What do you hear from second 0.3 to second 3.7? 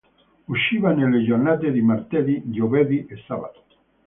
Usciva nelle giornate di martedì, giovedì e sabato.